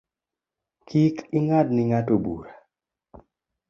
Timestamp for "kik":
0.87-1.15